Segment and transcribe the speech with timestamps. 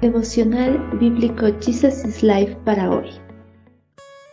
[0.00, 3.10] Devocional Bíblico Jesus is Life para hoy.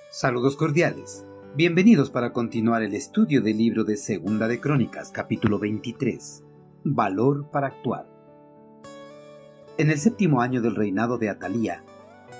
[0.09, 1.25] Saludos cordiales.
[1.55, 6.43] Bienvenidos para continuar el estudio del libro de Segunda de Crónicas, capítulo 23.
[6.85, 8.07] Valor para actuar.
[9.77, 11.83] En el séptimo año del reinado de Atalía,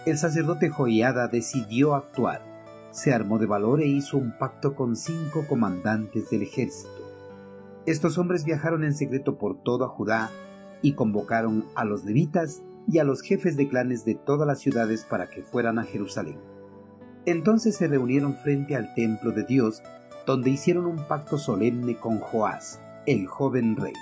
[0.05, 2.41] el sacerdote Joiada decidió actuar.
[2.91, 7.06] Se armó de valor e hizo un pacto con cinco comandantes del ejército.
[7.87, 10.29] Estos hombres viajaron en secreto por toda Judá
[10.81, 15.05] y convocaron a los levitas y a los jefes de clanes de todas las ciudades
[15.05, 16.37] para que fueran a Jerusalén.
[17.25, 19.81] Entonces se reunieron frente al templo de Dios,
[20.25, 23.93] donde hicieron un pacto solemne con Joás, el joven rey.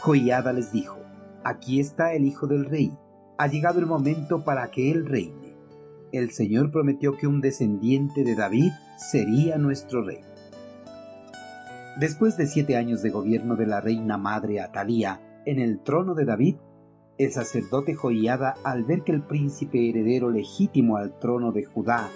[0.00, 0.98] Joiada les dijo,
[1.44, 2.98] Aquí está el hijo del rey,
[3.38, 5.54] ha llegado el momento para que él reine.
[6.10, 10.18] El Señor prometió que un descendiente de David sería nuestro rey.
[11.96, 16.24] Después de siete años de gobierno de la reina madre Atalía en el trono de
[16.24, 16.56] David,
[17.18, 22.08] el sacerdote Joiada, al ver que el príncipe heredero legítimo al trono de Judá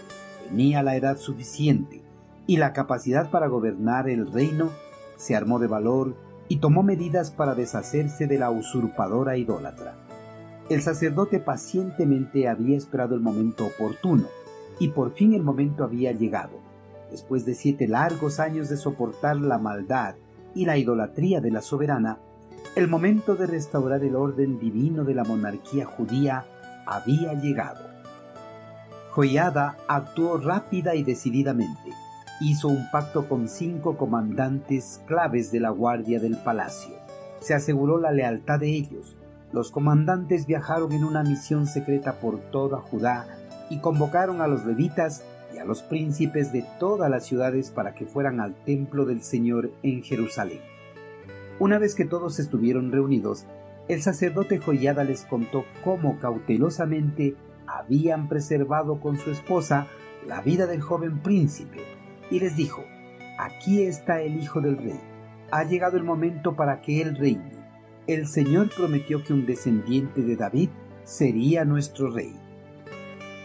[0.49, 2.03] tenía la edad suficiente
[2.49, 4.71] y la capacidad para gobernar el reino,
[5.17, 6.17] se armó de valor
[6.49, 9.95] y tomó medidas para deshacerse de la usurpadora idólatra.
[10.69, 14.27] El sacerdote pacientemente había esperado el momento oportuno,
[14.81, 16.68] y por fin el momento había llegado.
[17.11, 20.17] Después de siete largos años de soportar la maldad
[20.55, 22.19] y la idolatría de la soberana,
[22.75, 26.45] el momento de restaurar el orden divino de la monarquía judía
[26.87, 27.89] había llegado.
[29.11, 31.91] Joiada actuó rápida y decididamente.
[32.41, 36.95] Hizo un pacto con cinco comandantes claves de la guardia del palacio.
[37.41, 39.17] Se aseguró la lealtad de ellos.
[39.51, 43.27] Los comandantes viajaron en una misión secreta por toda Judá
[43.71, 48.07] y convocaron a los levitas y a los príncipes de todas las ciudades para que
[48.07, 50.61] fueran al templo del Señor en Jerusalén.
[51.59, 53.47] Una vez que todos estuvieron reunidos,
[53.89, 57.35] el sacerdote Joiada les contó cómo cautelosamente
[57.67, 59.87] habían preservado con su esposa
[60.27, 61.81] la vida del joven príncipe,
[62.31, 62.85] y les dijo,
[63.39, 65.01] Aquí está el hijo del rey,
[65.51, 67.53] ha llegado el momento para que él reine.
[68.07, 70.71] El Señor prometió que un descendiente de David
[71.05, 72.35] sería nuestro rey.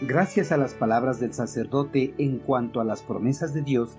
[0.02, 3.96] Gracias a las palabras del sacerdote en cuanto a las promesas de Dios,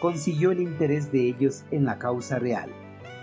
[0.00, 2.70] consiguió el interés de ellos en la causa real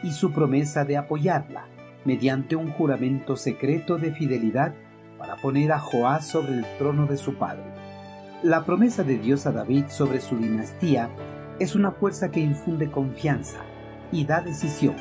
[0.02, 1.68] y su promesa de apoyarla
[2.04, 4.74] mediante un juramento secreto de fidelidad
[5.20, 7.64] para poner a Joás sobre el trono de su padre.
[8.42, 11.10] La promesa de Dios a David sobre su dinastía
[11.60, 13.60] es una fuerza que infunde confianza
[14.12, 14.96] y da decisión.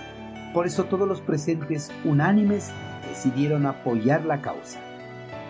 [0.53, 2.71] Por eso todos los presentes unánimes
[3.09, 4.94] decidieron apoyar la causa.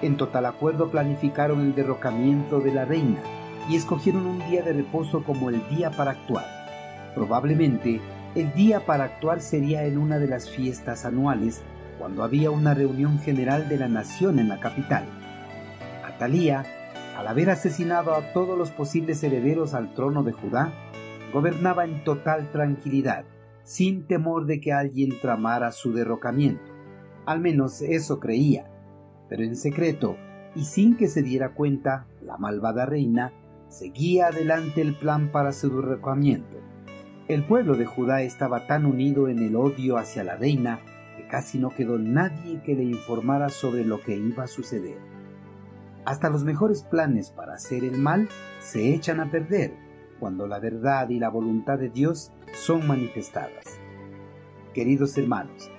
[0.05, 3.23] En total acuerdo planificaron el derrocamiento de la reina
[3.71, 6.45] y escogieron un día de reposo como el día para actuar.
[7.15, 8.03] Probablemente
[8.35, 11.63] el día para actuar sería en una de las fiestas anuales,
[11.99, 15.07] cuando había una reunión general de la nación en la capital.
[16.05, 16.67] Atalía,
[17.17, 20.71] al haber asesinado a todos los posibles herederos al trono de Judá,
[21.33, 23.25] gobernaba en total tranquilidad,
[23.63, 26.75] sin temor de que alguien tramara su derrocamiento.
[27.25, 28.67] Al menos eso creía.
[29.29, 30.17] Pero en secreto,
[30.55, 33.33] y sin que se diera cuenta, la malvada reina
[33.69, 36.59] seguía adelante el plan para su derrocamiento.
[37.27, 40.81] El pueblo de Judá estaba tan unido en el odio hacia la reina
[41.17, 44.99] que casi no quedó nadie que le informara sobre lo que iba a suceder.
[46.05, 48.29] Hasta los mejores planes para hacer el mal
[48.61, 49.73] se echan a perder
[50.21, 53.81] cuando la verdad y la voluntad de Dios son manifestadas.
[54.75, 55.71] Queridos hermanos,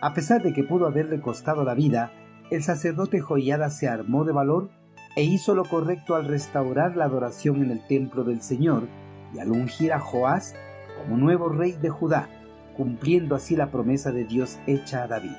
[0.00, 2.12] a pesar de que pudo haberle costado la vida,
[2.50, 4.70] el sacerdote Joiada se armó de valor
[5.14, 8.88] e hizo lo correcto al restaurar la adoración en el templo del Señor
[9.32, 10.54] y al ungir a Joás
[10.98, 12.28] como nuevo rey de Judá,
[12.76, 15.36] cumpliendo así la promesa de Dios hecha a David.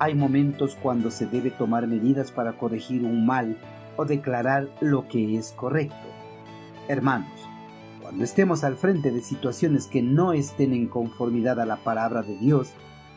[0.00, 3.56] Hay momentos cuando se debe tomar medidas para corregir un mal
[3.96, 5.94] o declarar lo que es correcto.
[6.88, 7.30] Hermanos,
[8.00, 12.36] cuando estemos al frente de situaciones que no estén en conformidad a la palabra de
[12.38, 12.72] Dios,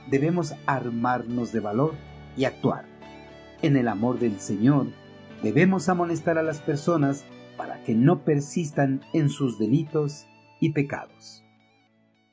[0.08, 1.94] debemos armarnos de valor
[2.36, 2.86] y actuar.
[3.62, 4.88] En el amor del Señor,
[5.42, 7.26] debemos amonestar a las personas
[7.58, 10.28] para que no persistan en sus delitos
[10.60, 11.45] y pecados.